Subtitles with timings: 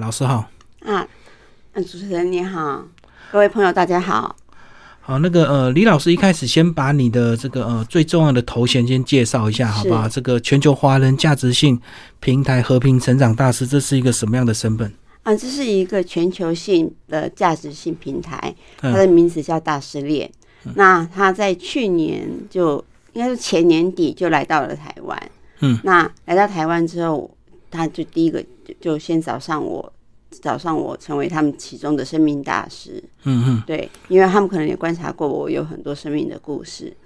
[0.00, 0.50] 老师好，
[0.80, 1.06] 啊，
[1.74, 2.84] 嗯，主持人你好，
[3.30, 4.34] 各位朋友大家好。
[5.00, 10.08] 好，那个呃，李老师一开始先把你的这个呃最重要的头衔先介绍一下，好不好？
[10.08, 11.80] 这个全球华人价值性
[12.18, 14.92] 平台和平成长大师，这是一个什么样的身份？
[15.22, 20.28] 啊，这是一个全球性的价值性平台，它的名字叫大师链。
[20.74, 25.30] 那他在去年就应该是前年底就来到了台湾。
[25.60, 27.30] 嗯，那来到台湾之后，
[27.74, 28.42] 他就第一个
[28.80, 29.92] 就先找上我，
[30.40, 33.02] 找上我成为他们其中的生命大师。
[33.24, 36.96] 嗯嗯，对，因为他们可能也观察过我有很多生命的故事。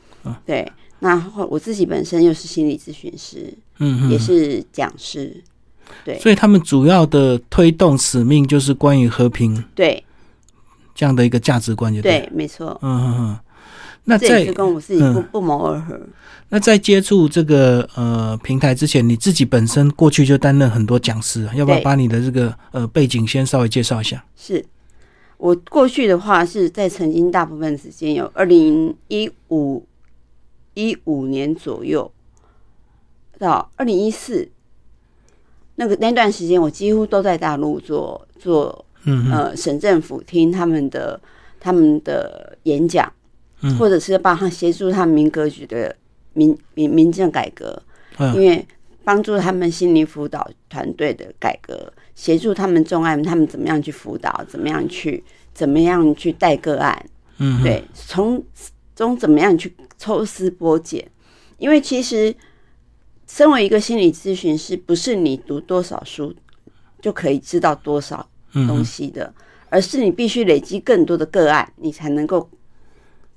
[0.45, 5.43] 对，那我自己本身又是心理咨询师，嗯也是讲师。
[6.05, 10.05] 对，所以他们主要的推动使命就是关于和平，对，
[10.95, 12.79] 这样的一个价值观，就对，没错。
[12.83, 13.39] 嗯嗯嗯。
[14.09, 16.01] 那在跟我自己不不谋而合。
[16.49, 24.25] 那在接触这个呃平台之前，你自己本身过去就担任很多讲师，要不要把你的这个呃背景先稍微介绍一下？
[24.35, 24.65] 是
[25.37, 29.85] 我过去的话是在曾经大部分时间有二零一五
[30.73, 32.11] 一五年左右
[33.39, 34.49] 到二零一四
[35.75, 41.21] 那个那段时间，我几乎都在大陆做做嗯呃省政府听他们的
[41.61, 43.13] 他们的演讲。
[43.79, 45.95] 或者是帮他协助他们民格局的
[46.35, 47.83] 民民民政改革，
[48.35, 48.65] 因为
[49.03, 57.05] 帮助他们心理辅导团队的改革，协助他们重案，他们怎么样去辅导，怎么样去怎么样去带个案，
[57.39, 58.41] 嗯，对，从
[58.95, 61.05] 中怎么样去抽丝剥茧，
[61.57, 62.33] 因为其实
[63.27, 66.33] 身为一个心理咨询师，不是你读多少书
[67.01, 69.35] 就可以知道多少东西的，
[69.69, 72.49] 而是你必须累积更多的个案，你才能够。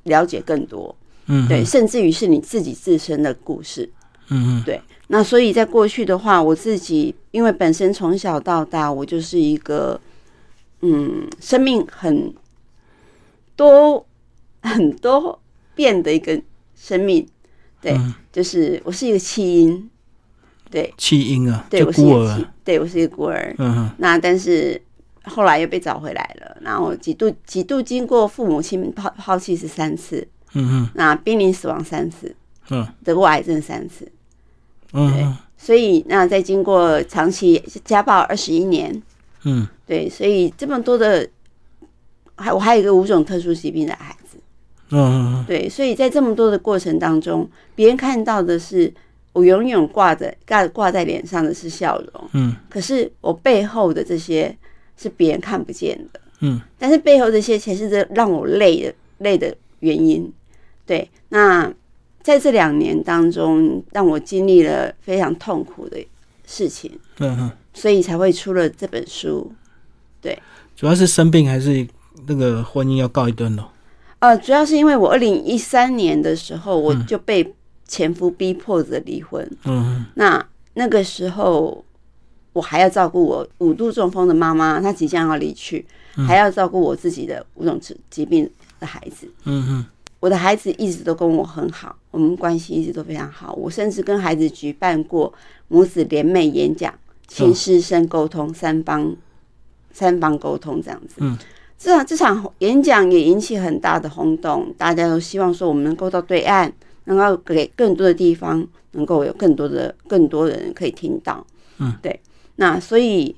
[0.03, 0.95] 了解更多，
[1.27, 3.89] 嗯，对，甚至于是你自己自身的故事，
[4.29, 4.81] 嗯嗯，对。
[5.07, 9.99] 那所以在过去的话，我自己因为本身从小到大，我就是一个，
[10.81, 12.33] 嗯，生命很
[13.55, 14.05] 多
[14.61, 15.39] 很多
[15.75, 16.41] 变的一个
[16.75, 17.27] 生命，
[17.81, 17.99] 对，
[18.31, 19.89] 就是我是一个弃婴，
[20.69, 24.81] 对，弃婴啊，对，我是孤儿，对我是一个孤儿，嗯哼，那但是。
[25.25, 32.35] 后来又被找回来了，然后几度几度经过父母亲抛抛弃是三次，嗯嗯，那濒临死亡三次，
[32.71, 34.11] 嗯，得过癌症三次，
[34.93, 38.99] 嗯，所以那在经过长期家暴二十一年，
[39.43, 41.29] 嗯，对，所以这么多的，
[42.35, 44.39] 还我还有一个五种特殊疾病的孩子，
[44.89, 48.91] 嗯嗯，对，所以在这么多的过程当中，别人看到的是
[49.33, 54.57] 我永远挂着挂挂在脸上的是笑容，嗯，可是我背后的这些。
[55.01, 60.31] 是别人看不见的，嗯，但是背后这些才是这让我累的累的原因。
[60.85, 61.73] 对，那
[62.21, 65.97] 在这两年当中，让我经历了非常痛苦的
[66.45, 69.51] 事情，嗯哼，所以才会出了这本书。
[70.21, 70.37] 对，
[70.75, 71.87] 主要是生病还是
[72.27, 73.71] 那个婚姻要告一段落？
[74.19, 77.55] 呃，主要是因为我二零一三年的时候，我就被
[77.87, 79.49] 前夫逼迫着离婚。
[79.63, 80.45] 嗯，那
[80.75, 81.83] 那个时候。
[82.53, 85.85] 我还要照顾我五度中风的妈妈，她即将要离去，
[86.27, 89.29] 还要照顾我自己的五种疾疾病的孩子。
[89.45, 89.85] 嗯嗯，
[90.19, 93.53] 我的孩子一直都跟我很好，我们关系一直都非常好。
[93.53, 95.33] 我甚至跟孩子举办过
[95.69, 96.93] 母子联袂演讲，
[97.27, 99.15] 亲师生沟通，三方
[99.93, 101.15] 三方沟通这样子。
[101.19, 101.37] 嗯，
[101.77, 106.71] 这场这场演讲也引起很大的轰动，大家都希望说我们能够到对岸，
[107.05, 111.45] 能够给更多的地方，能够有更多的更多人可以听到。
[111.77, 112.19] 嗯，对。
[112.61, 113.35] 那所以，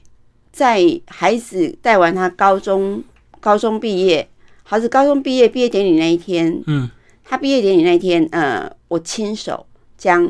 [0.51, 3.01] 在孩子带完他高中
[3.39, 4.27] 高中毕业，
[4.63, 6.89] 孩子高中毕业毕业典礼那一天，嗯，
[7.23, 9.65] 他毕业典礼那一天，呃，我亲手
[9.97, 10.29] 将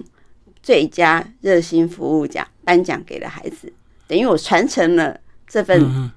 [0.61, 3.73] 最佳热心服务奖颁奖给了孩子，
[4.07, 6.11] 等于我传承了这份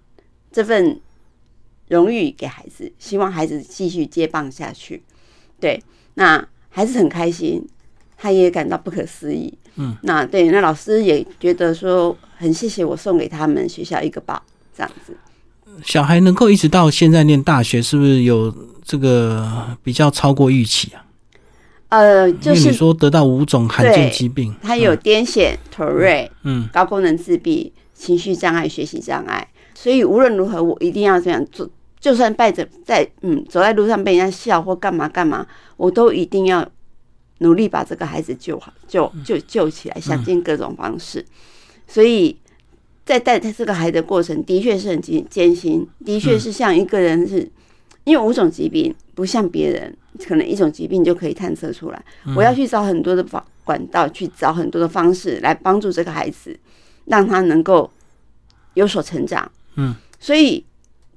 [0.53, 1.01] 这份
[1.89, 5.03] 荣誉给孩子，希望孩子继续接棒下去。
[5.59, 5.83] 对，
[6.13, 7.67] 那孩子很开心，
[8.19, 9.57] 他也感到不可思议。
[9.77, 14.43] 嗯，那对，那老师也觉得说很谢谢我送给他们学校一个包，
[14.75, 15.15] 这样子。
[15.85, 21.05] 小孩能够一直到现在念大学，是不是有这个比较超过预期啊？
[21.91, 31.69] 呃，就是你说得到五种罕见疾病，他有癫痫、妥瑞、嗯，高功能自闭、情绪障碍、学习障碍，所以无论如何，我一定要这样做。
[32.01, 35.47] 就算带着在嗯走在路上被人家笑或干嘛干嘛，
[35.77, 36.67] 我都一定要。
[37.39, 41.25] 努力把这个孩子救好，救救救起来，想尽各种方式。
[41.87, 42.37] 所以
[43.05, 47.49] 在带他这个孩子的过程，的确是很艰艰辛，的确是像一个人是，
[48.05, 49.97] 因为五种疾病不像别人，
[50.27, 52.05] 可能一种疾病就可以探测出来。
[52.35, 56.59] 我要去找很多的方管道，去找很多的方式来帮助这个孩子，
[57.05, 57.91] 让他能够
[58.75, 59.51] 有所成长。
[59.77, 60.65] 嗯，所以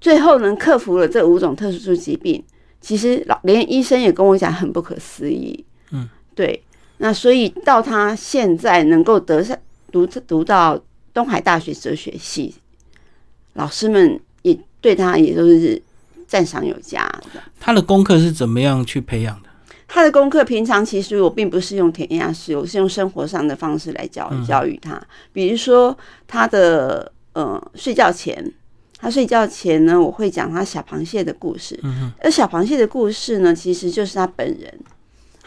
[0.01, 2.43] 最后能克服了这五种特殊疾病，
[2.81, 5.65] 其实老连医生也跟我讲很不可思议。
[6.39, 6.63] 嗯，对。
[7.01, 9.57] 那所以到他现在能够得上
[9.91, 10.77] 读读到
[11.13, 12.55] 东海大学哲学系，
[13.53, 15.81] 老师们也对他也都是
[16.27, 17.03] 赞赏有加
[17.33, 17.41] 的。
[17.59, 19.49] 他的功课是怎么样去培养的？
[19.87, 25.01] 他的功课平常其实我并不是用填鸭式，我是用生活上的方式来教教育他。
[25.31, 25.97] 比如说
[26.27, 28.53] 他的呃睡觉前，
[28.97, 31.79] 他睡觉前呢，我会讲他小螃蟹的故事。
[31.83, 34.79] 嗯而小螃蟹的故事呢，其实就是他本人。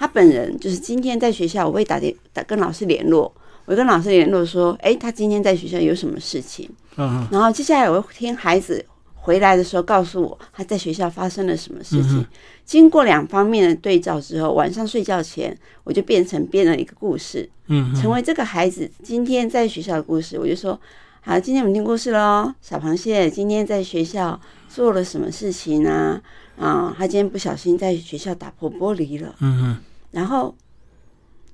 [0.03, 3.33] 他本人就是今天在学校，我会打电打跟老师联络，
[3.67, 6.69] 我跟老师联络说，哎，他今天在学校有什么事情。
[6.97, 8.85] 嗯然后接下来我会听孩子
[9.15, 12.27] 回来的时候告诉我他在学校发生了什么事情。
[12.65, 20.37] 经过两方面的对照之后，晚上睡觉前我就变成编了一个故事，嗯成为这个孩子今天在学校的故事。
[20.37, 20.77] 我就说，
[21.21, 22.53] 好，今天我们听故事喽。
[22.61, 26.21] 小螃蟹今天在学校做了什么事情呢？
[26.59, 29.33] 啊，他今天不小心在学校打破玻璃了。
[29.39, 29.79] 嗯嗯
[30.13, 30.55] 然后，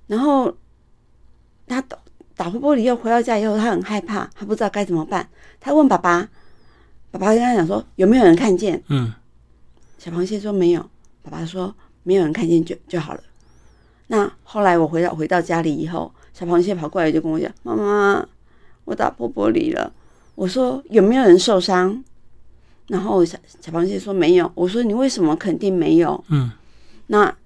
[0.06, 0.54] 然后
[1.66, 1.98] 他打
[2.36, 5.28] 打破玻璃，又回到家以后，他很害怕，他不知道该怎么办。
[5.58, 6.28] 他问爸爸，
[7.10, 8.82] 爸爸跟他讲说有没有人看见？
[8.88, 9.12] 嗯
[9.98, 10.90] 小螃蟹说没有，
[11.22, 11.74] 爸爸说
[12.04, 13.20] 没有人看见就就好了。
[14.06, 18.26] 那后来我回到回到家里以后，小螃蟹跑过来就跟我讲：“妈妈，
[18.84, 19.92] 我打破玻璃了。”
[20.36, 22.02] 我说：“有没有人受伤？”
[22.86, 26.50] 然后小小螃蟹说：“没有。”我说：“你为什么肯定没有？”嗯
[27.08, 27.36] 那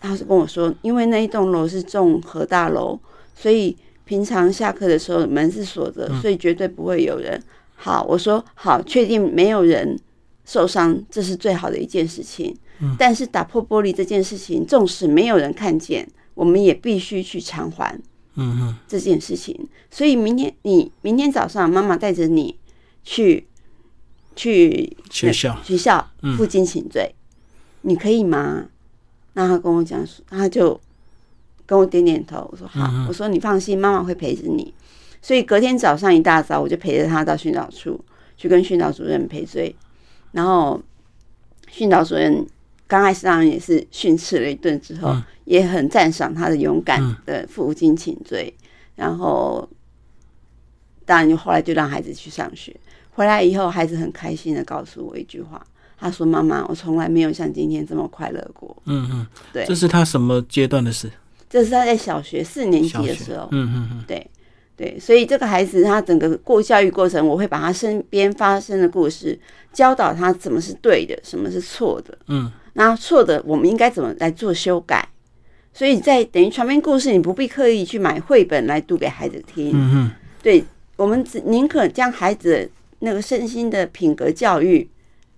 [0.00, 2.98] 他是跟我说，因为那一栋楼是综合大楼，
[3.34, 7.40] 所以平常下课的时候门是锁着，所以绝对不会有人。
[7.76, 9.98] 好，我说好，确定没有人
[10.44, 12.56] 受伤，这是最好的一件事情。
[12.98, 17.94] 但是打破玻璃这件事情，纵使没有人看见，我们也必须去偿还
[18.36, 19.68] 嗯嗯这件事情。
[19.90, 22.58] 所以明天你明天早上，妈妈带着你
[23.04, 23.46] 去
[24.34, 27.14] 去学校学校负荆请罪，
[27.82, 28.68] 你可以吗？
[29.40, 30.78] 那他跟我讲说，他就
[31.64, 34.74] 跟我点点头，我说好，我说你放心，妈妈会陪着你。
[35.22, 37.98] 所以隔天早上一大早，我就陪着他到训导处
[38.36, 39.74] 去跟训导主任赔罪，
[40.32, 40.78] 然后
[41.68, 42.46] 训导主任
[42.86, 48.52] 刚开始当然也是训斥了一顿之后，也很赞赏他的勇敢的负荆请罪，
[48.96, 49.66] 然后
[51.06, 52.76] 当然就后来就让孩子去上学。
[53.12, 55.66] 回来以后，孩子很开心的告诉我一句话，
[56.00, 58.74] 他说：“妈妈，我从来没有像今天这么快乐过。
[58.86, 61.10] 嗯嗯，对这是他什么阶段的事？”
[61.48, 64.26] 这是他在小学四年级的时候，嗯嗯嗯对
[64.76, 69.38] 对，所以这个孩子他整个过教育过程，我会把他身边发生的故事
[69.72, 72.16] 教导他什么是对的，什么是错的。
[72.28, 75.06] 嗯那错的我们应该怎么来做修改？
[75.74, 79.70] 所以在等于传编故事，你不必刻意去买绘本来读给孩子听。
[79.74, 80.10] 嗯嗯
[80.42, 80.64] 对
[80.96, 82.70] 我们只宁可将孩子
[83.00, 84.88] 那个身心的品格教育，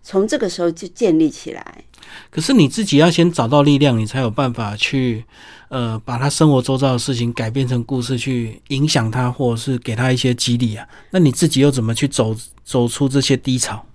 [0.02, 1.84] 从这个时候就建立起来。
[2.30, 5.24] 可是你自己要先找到力量，你才有办法去
[5.68, 10.86] 呃把他生活周遭的事情改变成故事，去影响他，或者是给他一些激励啊。
[11.10, 13.86] 那你自己又怎么去走走出这些低潮？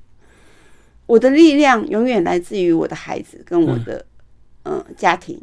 [1.06, 4.06] 我的力量永远来自于我的孩子跟我的
[4.64, 5.40] 嗯、呃家庭，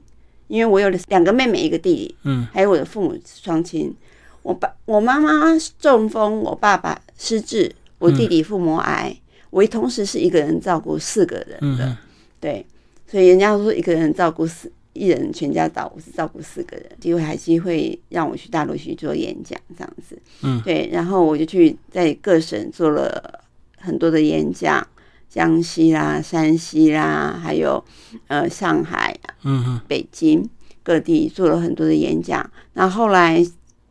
[0.48, 3.94] 因为我有两个妹妹一个弟弟，嗯，还有我的父母双亲。
[4.42, 9.16] 我爸我妈妈中风，我爸爸失智，我弟弟父母癌，
[9.54, 11.96] 我同时是一个人照顾四个人的，嗯
[12.40, 12.66] 对，
[13.06, 23.40] 所以人家说一个人照顾四一人全家倒，我是照顾四个人，机会还机会让我去大陆去做演讲这样子，嗯，对，然后我就去在各省做了
[23.78, 24.86] 很多的演讲。
[25.26, 27.82] 江西啦、山西啦，还有
[28.28, 30.48] 呃上海、嗯嗯北京
[30.80, 32.48] 各地做了很多的演讲。
[32.74, 33.44] 那后来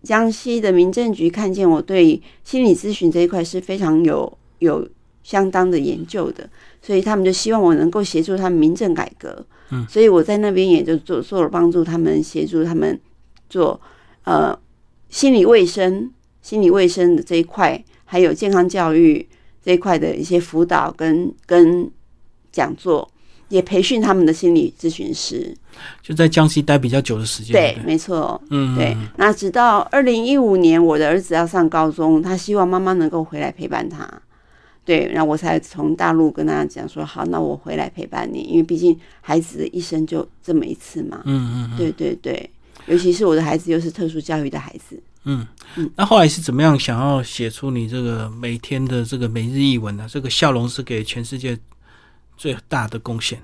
[0.03, 4.88] 江西的民政局看见我对心理咨询这一块是非常有有
[5.24, 6.48] 相当的研究的，
[6.82, 9.46] 所以他们就希望我能够协助他们民政改革。
[9.72, 13.00] 嗯，所以我在那边也就做做了帮助他们，协助他们
[13.50, 13.80] 做
[14.25, 14.58] 呃
[15.10, 16.12] 心理卫生、
[16.42, 19.27] 心理卫生的这一块，还有健康教育。
[19.65, 21.89] 这一块的一些辅导跟跟
[22.51, 23.10] 讲座，
[23.48, 25.56] 也培训他们的心理咨询师。
[26.01, 27.53] 就在江西待比较久的时间。
[27.53, 28.42] 对，对，没错。
[28.50, 34.06] 嗯，对，那直到二零一五年，我的儿子要上高中，他希望妈妈能够回来陪伴他。
[34.86, 41.22] 对，然后我才从大陆跟他讲说，好，那我回来陪伴你，因为毕竟孩子的一生就这么一次嘛。
[41.25, 42.50] 嗯嗯对对对，
[42.88, 45.02] 尤其是我的孩子又是特殊教育的孩子。
[45.24, 45.48] 嗯。
[45.96, 51.58] 那后来是怎么样想要写出你这个每天的这个每日一文呢、这个笑容是给全世界
[52.38, 53.42] 最大的贡献。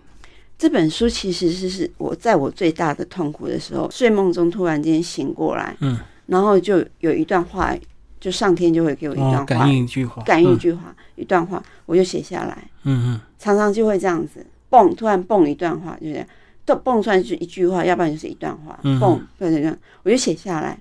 [0.57, 7.73] 这本书其实是是我在我最大的痛苦的时候，睡梦中突然间醒过来，嗯，然后就有一段话
[8.19, 12.69] 就上天就会给我一段话，哦，感应一句话，感应一嗯句话，一段话，我就写下来。
[12.83, 16.27] 嗯嗯常常就会这样子，蹦，突然蹦一段话，就这样，
[16.65, 19.73] 都蹦出来就一句话，要不然就是一段话，嗯蹦，对对对，
[20.03, 20.79] 我就写下来。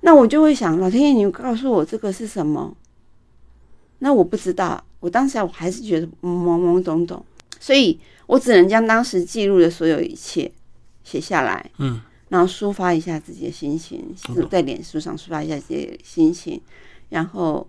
[0.00, 2.76] 那我就会想，老天爷，你告诉我这个是什么？
[3.98, 7.24] 那我不知道，我当时我还是觉得懵懵懂懂，
[7.58, 10.48] 所以我只能将当时记录的所有一切
[11.02, 14.14] 写下来，嗯然后抒发一下自己的心情，
[14.50, 16.60] 在脸书上抒发一下自己的心情，
[17.08, 17.66] 然后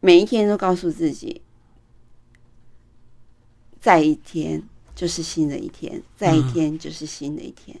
[0.00, 1.40] 每一天都告诉自己，
[3.80, 4.62] 再一天
[4.94, 7.78] 就是新的一天，再一天就是新的一天，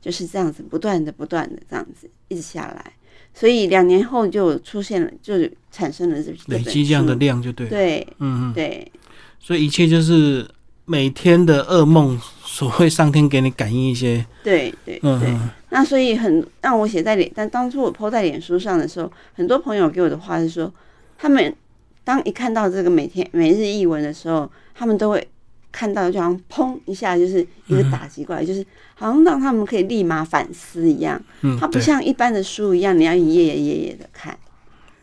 [0.00, 2.92] 就是这样子不断的、不断的这样子一直下来。
[3.34, 5.34] 所以两年后就出现了，就
[5.70, 7.70] 产生了这累积这样的量就对了。
[7.70, 8.92] 对嗯嗯，对
[9.38, 10.46] 所以一切就是
[10.92, 15.00] 每天的噩梦，所谓上天给你感应一些，对对对。
[15.02, 15.22] 嗯。
[15.24, 20.70] 嗯那所以很让我写在脸，但当初我 PO 在脸书上的时候，很多朋友给我的话是说，
[21.16, 21.56] 他们
[22.04, 25.26] 当一看到这个每天每日译文的时候，他们都会
[25.72, 28.62] 看到就好像砰一下就是一个打击过来，就是
[28.94, 31.18] 好像让他们可以立马反思一样。
[31.40, 34.36] 嗯，它不像一般的书一样，你要一页一页一页的看，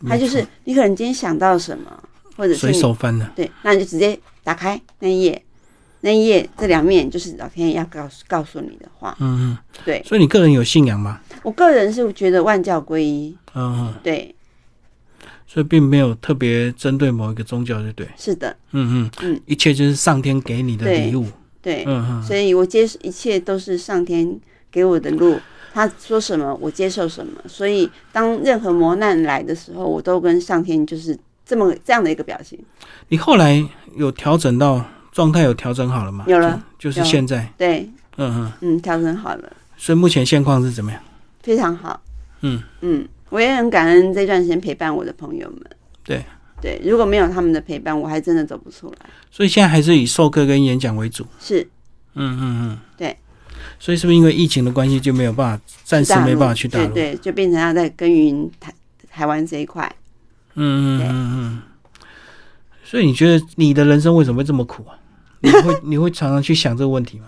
[0.07, 1.91] 它就是你可能今天想到什么，
[2.37, 5.43] 或者是随手翻的，对，那你就直接打开那一页，
[6.01, 9.15] 那一页这两面就是老天爷要告诉告诉你的话。
[9.19, 10.01] 嗯嗯，对。
[10.05, 11.19] 所以你个人有信仰吗？
[11.43, 14.35] 我个人是觉得万教归一，嗯嗯，对，
[15.47, 18.07] 所以并没有特别针对某一个宗教，对不对？
[18.17, 19.11] 是的，嗯嗯。
[19.21, 21.25] 嗯，一切就是上天给你的礼物，
[21.61, 24.39] 对，嗯嗯，所以我接一切都是上天
[24.69, 25.39] 给我的路，
[25.73, 32.59] 他说什么我接受什么，所以当任何磨难来的时候，我都跟上天就是这么这样的一个表情。
[33.07, 33.65] 你后来
[33.95, 36.25] 有调整到状态有调整好了吗？
[36.27, 41.01] 有了就，是现在，对，嗯嗯，嗯，调整好了，所以目前现况是怎么样？
[41.41, 42.01] 非常好。
[42.41, 45.61] 嗯嗯，我也很感恩这段时间陪伴我的朋友们。
[46.03, 46.23] 对
[46.61, 49.09] 对，如果没有他们的陪伴，我还真的走不出来。
[49.31, 51.61] 所以现在还是以授课跟演讲为主，是
[52.15, 53.17] 嗯嗯嗯，对。
[53.79, 56.87] 所以是不是因为疫情的关系就没有办法，暂时没办法去大陆？
[56.93, 58.73] 对对，就变成要在耕耘台
[59.09, 59.89] 台湾这一块。
[60.55, 61.61] 嗯嗯嗯嗯。
[62.89, 64.97] 所以你觉得你的人生为什么会这么苦啊？
[65.41, 67.27] 你会你会常常去想这个问题吗？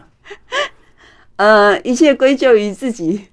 [1.35, 3.27] 呃，一切归咎于自己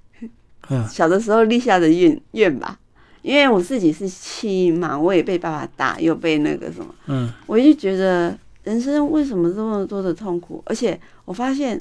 [0.69, 2.79] 嗯小的时候立下的愿愿吧。
[3.23, 10.63] 因为我自己是气嘛，我也被爸爸打，又被那个什么，嗯我就觉得人生为什么这么多的痛苦？
[10.67, 11.81] 而且我发现，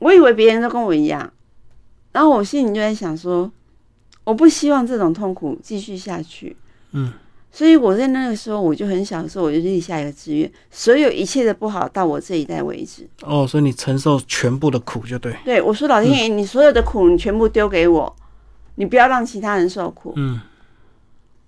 [0.00, 1.32] 我以为别人都跟我一样，
[2.12, 3.50] 然后我心里就在想说，
[4.24, 6.54] 我不希望这种痛苦继续下去。
[6.92, 7.10] 嗯
[7.52, 13.06] 所以我在那个时候，我就很小的时候，我就立下一个志愿，所有一切的不好到我这一代为止。
[13.20, 15.36] 哦，所以你承受全部的苦就对。
[15.44, 18.16] 对我说：“老天爷，你所有的苦，你全部丢给我，
[18.76, 20.14] 你不要让其他人受苦。
[20.16, 20.40] 嗯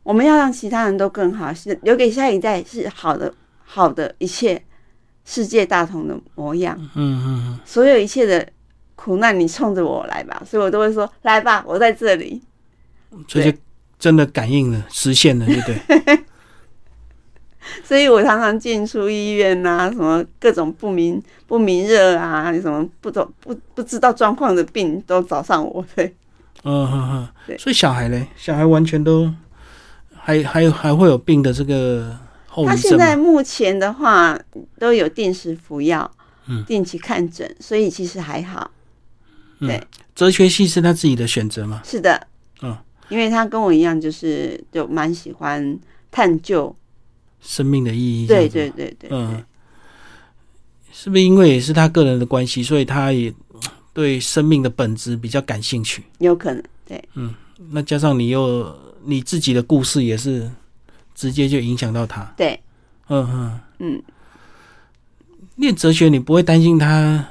[0.03, 3.33] 我们要让其他人都更好，是留给下一代是好的，
[3.65, 4.63] 好的一切
[5.25, 6.79] 世界大同的模样。
[6.95, 8.47] 嗯嗯所有一切的
[8.97, 10.43] 苦难，你冲着我来吧。
[10.45, 12.43] 所以我都会说：来吧，我在这里。
[13.13, 13.59] 嗯，所以就
[14.05, 16.25] 真的感应了，实现了，对不对？
[17.83, 25.83] 所以我常常进出医院呐、什么各种不明不明热啊，什么不懂不不知道状况的病都找上我。
[25.97, 26.15] 对，
[26.65, 27.29] 嗯嗯嗯。
[27.47, 29.33] 对所以小孩嘞，小孩完全都
[30.15, 32.15] 还还有还会有病的这个
[32.47, 32.89] 后他遗症他？
[32.91, 34.39] 现在目前的话
[34.79, 36.11] 都有定时服药，
[36.47, 38.71] 嗯定期看诊，所以其实还好。
[39.61, 39.83] 对，
[40.15, 41.81] 哲学系是他自己的选择嘛？
[41.83, 42.27] 是的，
[42.61, 42.77] 嗯，
[43.09, 45.79] 因为他跟我一样，就是就蛮喜欢
[46.11, 46.75] 探究。
[47.41, 48.27] 生命的意义。
[48.27, 49.45] 对对对对，嗯，
[50.93, 53.33] 是不是因为也是他个人的关系，所以他也
[53.93, 56.03] 对生命的本质比较感兴趣？
[56.19, 56.63] 有可能。
[56.87, 57.35] 对，嗯
[57.71, 60.51] 那加上你又你自己的故事也是
[61.15, 62.23] 直接就影响到他。
[62.37, 62.59] 对，
[63.09, 64.03] 嗯嗯，嗯，
[65.57, 67.29] 念哲学你不会担心他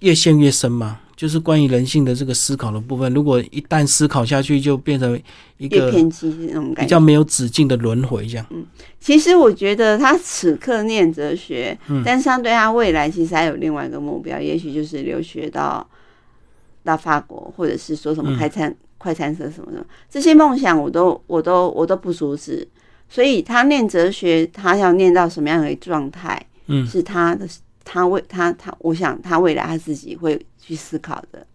[0.00, 1.00] 越陷越深吗？
[1.22, 5.16] 就是关于人性的这个思考的部分，如果一旦思考下去，就变成
[5.56, 6.82] 一越个偏激那种比感觉。
[6.82, 8.44] 比较没有止境的轮回，这样。
[8.50, 8.66] 嗯
[8.98, 15.88] 其实我觉得他此刻念哲学，嗯但是他对他未来其实还有另外一个目标，也许就是留学到
[16.82, 22.66] 到法国，或者是说什么嗯开餐、快餐车什么的，这些梦想我都我都我都不阻止。
[23.08, 27.46] 所以他念哲学，他要念到什么样的状态，嗯是他的
[27.84, 31.46] 他未他他，我想他未来他自己会去思考的。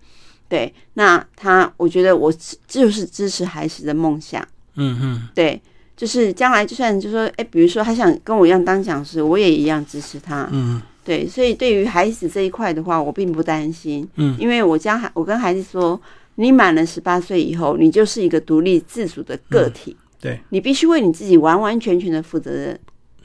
[0.50, 4.46] 对，那他我觉得我支就是支持孩子的梦想。
[4.76, 5.62] 嗯嗯对，
[5.96, 10.48] 就是将来就算就说，哎、比如说他想跟我一样当讲师，我也一样支持他。
[10.52, 16.00] 嗯对，所以对于孩子这一块的话，我并不担心，嗯因为我将孩我跟孩子说，
[16.36, 22.80] 你满了十八岁以后，你就是一个独立自主的个体，对，你必须为你自己完完全全的负责任。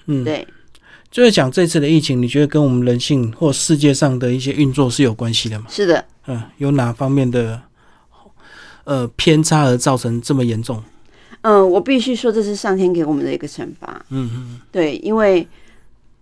[0.06, 0.46] 嗯，对，
[1.12, 5.66] 就是讲这次的疫情，你觉得跟我们人性或世界上的一些运作是有关系的吗？
[5.68, 7.60] 是的，嗯，有哪方面的
[8.84, 10.82] 呃偏差而造成这么严重？
[11.42, 14.04] 嗯，我必须说这是上天给我们的一个惩罚。
[14.08, 15.46] 嗯嗯对，因为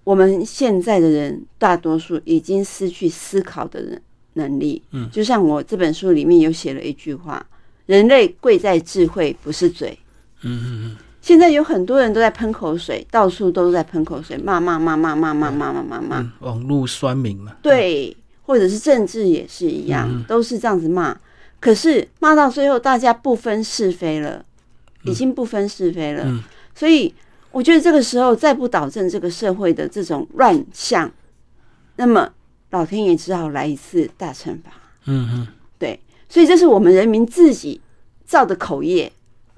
[0.02, 4.82] 我们现在的人大多数已经失去思考的人能力。
[4.90, 7.46] 嗯，就像我这本书里面有写了一句话
[7.86, 9.96] ：“人类贵在智慧，不是嘴。”
[10.42, 16.20] 嗯嗯嗯，现在有很多人都在喷口水，到处都在喷口水，骂骂骂骂骂骂骂骂骂骂。
[16.20, 21.16] 嗯，网络酸民嘛，对，或者是政治也是一样，嗯都是这样子骂。
[21.60, 24.44] 可是骂到最后，大家不分是非了，
[25.04, 26.24] 已经不分是非了。
[26.24, 26.42] 嗯
[26.74, 27.12] 所以
[27.50, 31.10] 我觉得这个时候再不导正这个社会的这种乱象，
[31.96, 32.30] 那么
[32.70, 34.72] 老天爷只好来一次大惩罚。
[35.04, 35.48] 嗯嗯
[35.78, 37.78] 对，所以这是我们人民自己
[38.24, 39.12] 造的口业，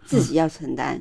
[0.05, 1.01] 自己要承担。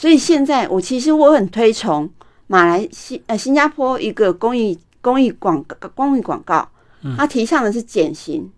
[0.00, 2.08] 所以现在我其实我很推崇
[2.46, 6.66] 马来西呃新加坡一个公益公益广告公益广告，
[7.18, 8.50] 它提倡的是减刑，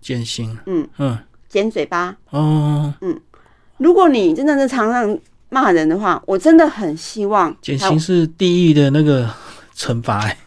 [0.00, 0.88] 减刑，嗯。
[0.98, 1.18] 嗯。
[1.48, 2.16] 减嘴巴。
[2.30, 3.20] 哦，嗯。
[3.78, 5.18] 如果你真的是常常
[5.48, 9.28] 骂人的话，我真的很希望减刑是地狱的那个
[9.76, 10.38] 惩罚、欸，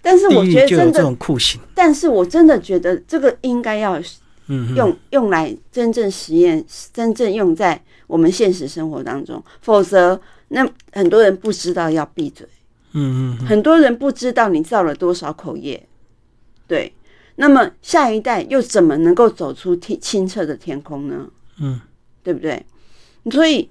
[0.00, 4.00] 但是我地狱就有这觉得真的，种酷刑，但是我真的觉得这个应该要
[4.74, 12.46] 用用来真正实验，真正用在我们现实生活当中，否则那很多人不知道要闭嘴，
[12.92, 15.86] 嗯嗯很多人不知道你造了多少口业，
[16.66, 16.92] 对，
[17.36, 21.28] 那么下一代又怎么能够走出天清澈的天空呢？
[21.60, 21.80] 嗯。
[22.26, 22.60] 对不对？
[23.30, 23.70] 所以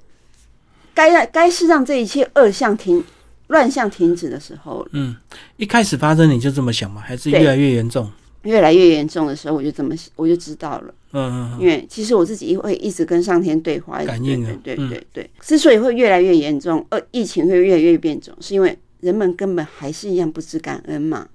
[0.94, 3.04] 该让该是让这一切恶象停、
[3.48, 5.14] 乱象停止的时候，嗯，
[5.58, 7.02] 一开始发生你就这么想吗？
[7.06, 8.10] 还是越来越严重？
[8.46, 10.94] 越来越严重的时候，我就这么我就知道了。
[11.12, 15.30] 嗯嗯因为其实我自己会一直跟上天对话，感应啊对嗯对对对。
[15.42, 21.28] 之所以会越来越严重，呃，疫情会越来越变种，是因为人们根本还是一样不知感恩嘛，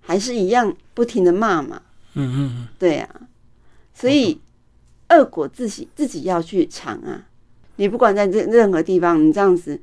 [0.00, 1.80] 还是一样不停的骂嘛，
[2.14, 3.08] 嗯嗯嗯对啊。
[3.94, 4.38] 所以
[5.10, 7.26] 恶果自己自己要去尝啊。
[7.76, 9.80] 你不管在任任何地方，你这样子，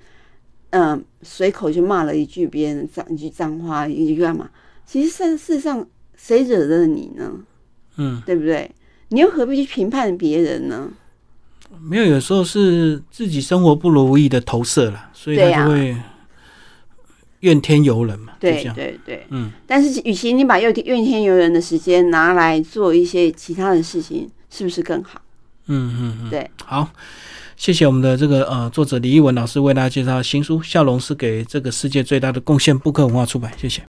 [0.70, 4.50] 嗯、随口就骂了一句别人脏一句脏话，一句干嘛？
[4.86, 5.86] 其实事事实上，
[6.22, 7.32] 谁惹了你呢？
[7.96, 8.70] 嗯，对不对？
[9.10, 10.90] 你又何必去评判别人呢？
[11.82, 15.96] 没有，有时候是自己生活不如意的投射了，所以他就会
[17.40, 18.76] 怨天尤人嘛，对样。
[18.76, 19.26] 对对。
[19.30, 25.22] 嗯但是，与其你把怨怨天尤人的时间拿来做一些其他的事情，是不是更好？
[25.68, 26.90] 嗯嗯嗯，对，好。
[27.56, 33.82] 谢谢我们的这个呃作者李一文老师为大家介绍新书《笑容是给这个世界最大的贡献》，布克文化出版，谢谢。